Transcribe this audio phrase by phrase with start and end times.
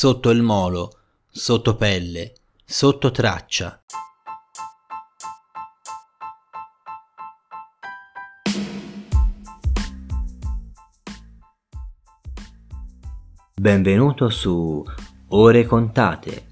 [0.00, 0.92] sotto il molo,
[1.28, 2.32] sotto pelle,
[2.64, 3.82] sotto traccia.
[13.54, 14.82] Benvenuto su
[15.28, 16.46] Ore contate,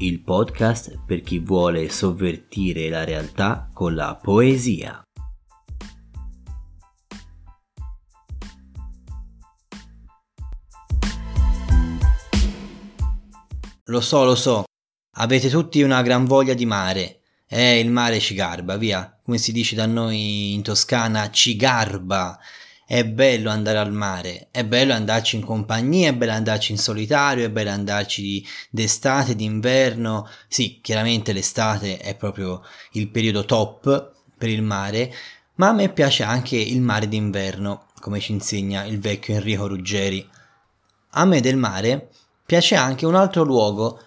[0.00, 5.02] il podcast per chi vuole sovvertire la realtà con la poesia.
[13.90, 14.62] Lo so, lo so,
[15.14, 17.22] avete tutti una gran voglia di mare.
[17.48, 19.18] Eh, il mare ci garba, via.
[19.24, 22.38] Come si dice da noi in Toscana, ci garba.
[22.86, 27.44] È bello andare al mare, è bello andarci in compagnia, è bello andarci in solitario,
[27.44, 30.28] è bello andarci d'estate, d'inverno.
[30.46, 35.12] Sì, chiaramente l'estate è proprio il periodo top per il mare,
[35.56, 40.28] ma a me piace anche il mare d'inverno, come ci insegna il vecchio Enrico Ruggeri.
[41.14, 42.10] A me del mare
[42.50, 44.00] piace anche un altro luogo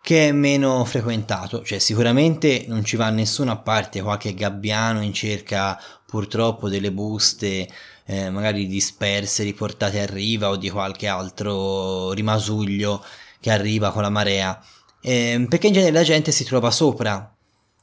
[0.00, 5.12] che è meno frequentato, cioè sicuramente non ci va nessuno a parte qualche gabbiano in
[5.12, 7.68] cerca purtroppo delle buste
[8.06, 13.04] eh, magari disperse, riportate a riva o di qualche altro rimasuglio
[13.38, 14.58] che arriva con la marea,
[15.02, 17.30] eh, perché in genere la gente si trova sopra,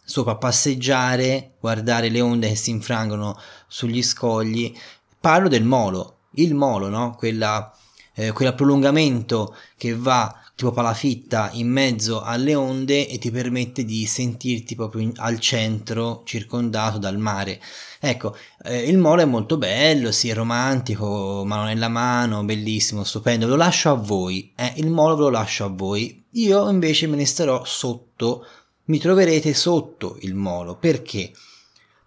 [0.04, 4.76] sopra a passeggiare, guardare le onde che si infrangono sugli scogli.
[5.22, 7.14] Parlo del molo, il molo, no?
[7.16, 7.72] Quella,
[8.18, 14.08] eh, quel prolungamento che va tipo palafitta in mezzo alle onde e ti permette di
[14.08, 17.62] sentirti proprio in, al centro circondato dal mare.
[18.00, 23.46] Ecco, eh, il molo è molto bello, sì, è romantico, mano nella mano, bellissimo, stupendo,
[23.46, 26.26] lo lascio a voi, eh, il molo ve lo lascio a voi.
[26.32, 28.46] Io invece me ne starò sotto,
[28.86, 31.32] mi troverete sotto il molo, perché?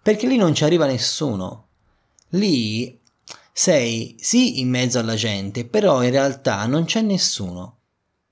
[0.01, 1.67] Perché lì non ci arriva nessuno.
[2.33, 2.99] Lì
[3.53, 7.77] sei sì in mezzo alla gente, però in realtà non c'è nessuno.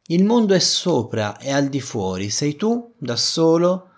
[0.08, 3.90] Il mondo è sopra e al di fuori, sei tu da solo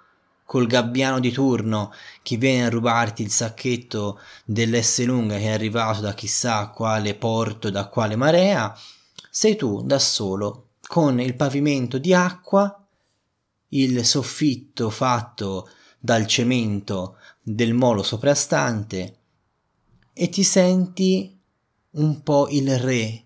[0.52, 6.02] col gabbiano di turno che viene a rubarti il sacchetto dell'S lunga che è arrivato
[6.02, 8.78] da chissà quale porto, da quale marea,
[9.30, 12.86] sei tu da solo con il pavimento di acqua,
[13.70, 19.20] il soffitto fatto dal cemento del molo soprastante
[20.14, 21.40] e ti senti
[21.92, 23.26] un po' il re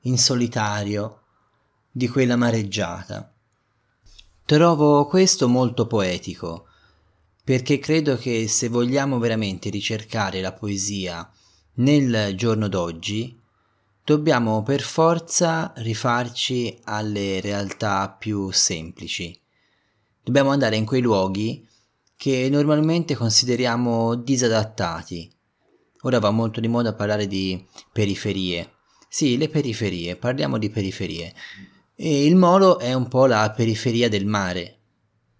[0.00, 1.22] in solitario
[1.90, 3.32] di quella mareggiata.
[4.44, 6.66] Trovo questo molto poetico,
[7.44, 11.30] perché credo che se vogliamo veramente ricercare la poesia
[11.74, 13.38] nel giorno d'oggi,
[14.04, 19.38] dobbiamo per forza rifarci alle realtà più semplici.
[20.22, 21.66] Dobbiamo andare in quei luoghi
[22.16, 25.32] che normalmente consideriamo disadattati.
[26.02, 28.74] Ora va molto di moda parlare di periferie.
[29.08, 31.34] Sì, le periferie, parliamo di periferie.
[31.94, 34.78] E il molo è un po' la periferia del mare.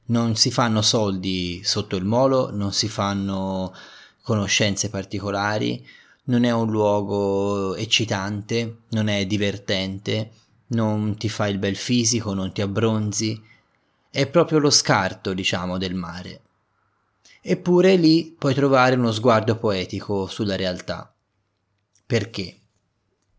[0.06, 3.74] Non si fanno soldi sotto il molo, non si fanno
[4.22, 5.84] conoscenze particolari,
[6.24, 10.30] non è un luogo eccitante, non è divertente,
[10.68, 13.40] non ti fa il bel fisico, non ti abbronzi,
[14.10, 16.40] è proprio lo scarto, diciamo, del mare.
[17.44, 21.12] Eppure lì puoi trovare uno sguardo poetico sulla realtà.
[22.06, 22.56] Perché?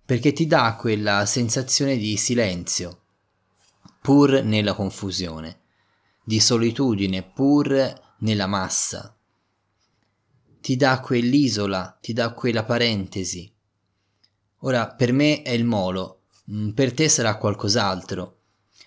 [0.03, 3.03] Perché ti dà quella sensazione di silenzio,
[4.01, 5.61] pur nella confusione,
[6.21, 9.15] di solitudine pur nella massa.
[10.59, 13.49] Ti dà quell'isola, ti dà quella parentesi.
[14.59, 18.39] Ora, per me è il molo, mm, per te sarà qualcos'altro.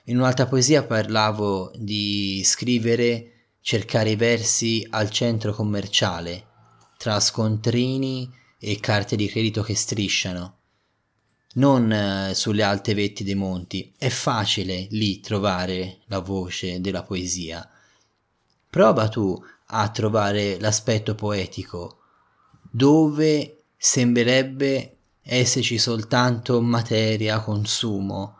[0.05, 3.31] In un'altra poesia parlavo di scrivere,
[3.67, 6.47] cercare i versi al centro commerciale,
[6.97, 10.59] tra scontrini e carte di credito che strisciano
[11.55, 13.93] non eh, sulle alte vetti dei monti.
[13.99, 17.69] È facile lì trovare la voce della poesia.
[18.71, 19.37] Prova tu
[19.71, 22.03] a trovare l'aspetto poetico
[22.71, 28.39] dove sembrerebbe esserci soltanto materia, consumo.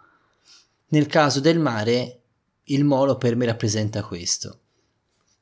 [0.91, 2.21] Nel caso del mare,
[2.67, 4.61] il molo per me rappresenta questo.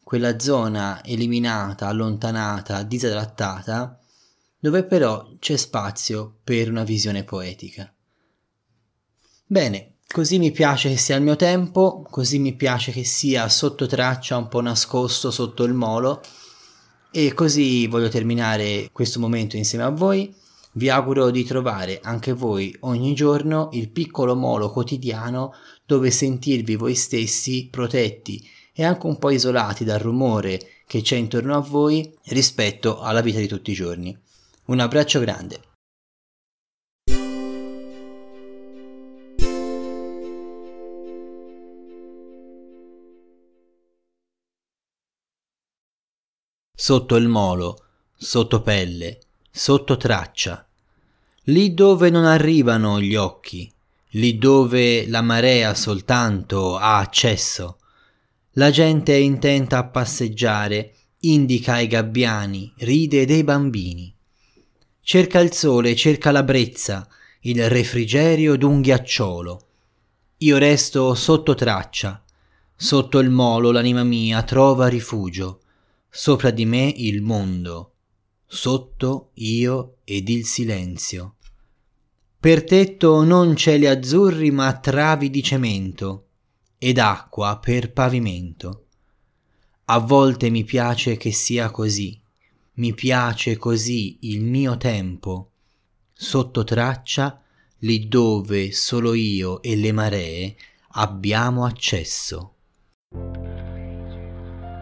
[0.05, 3.99] Quella zona eliminata, allontanata, disadattata,
[4.61, 7.93] dove però c'è spazio per una visione poetica.
[9.47, 13.87] Bene, così mi piace che sia il mio tempo, così mi piace che sia sotto
[13.87, 16.23] traccia, un po' nascosto sotto il molo
[17.11, 20.35] e così voglio terminare questo momento insieme a voi.
[20.73, 25.53] Vi auguro di trovare anche voi ogni giorno il piccolo molo quotidiano
[25.87, 28.43] dove sentirvi voi stessi protetti
[28.77, 33.39] e anche un po' isolati dal rumore che c'è intorno a voi rispetto alla vita
[33.39, 34.17] di tutti i giorni.
[34.67, 35.61] Un abbraccio grande.
[46.77, 47.85] Sotto il molo,
[48.17, 49.21] sotto pelle,
[49.51, 50.67] sotto traccia.
[51.45, 53.73] Lì dove non arrivano gli occhi,
[54.11, 57.79] lì dove la marea soltanto ha accesso
[58.57, 64.15] la gente è intenta a passeggiare, indica i gabbiani, ride dei bambini.
[65.01, 67.09] Cerca il sole, cerca la brezza,
[67.41, 69.67] il refrigerio d'un ghiacciolo.
[70.39, 72.23] Io resto sotto traccia,
[72.77, 75.61] sotto il molo l'anima mia trova rifugio,
[76.09, 77.95] sopra di me il mondo,
[78.47, 81.35] sotto io ed il silenzio.
[82.39, 86.24] Per tetto non cieli azzurri ma travi di cemento
[86.85, 88.89] ed acqua per pavimento.
[89.87, 92.21] A volte mi piace che sia così,
[92.75, 95.53] mi piace così il mio tempo,
[96.13, 97.41] sotto traccia,
[97.79, 100.57] lì dove solo io e le maree
[100.89, 102.57] abbiamo accesso.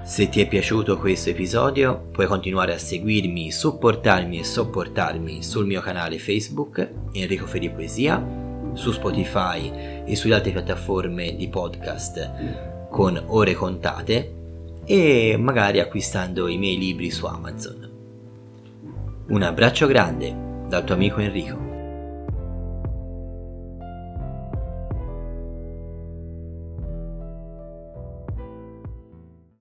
[0.04, 5.80] Se ti è piaciuto questo episodio puoi continuare a seguirmi, supportarmi e sopportarmi sul mio
[5.80, 8.41] canale Facebook Enrico Feri Poesia,
[8.74, 14.34] su Spotify e sulle altre piattaforme di podcast con ore contate
[14.84, 17.90] e magari acquistando i miei libri su Amazon.
[19.28, 20.34] Un abbraccio grande
[20.68, 21.71] dal tuo amico Enrico.